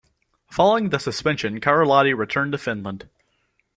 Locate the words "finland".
2.57-3.07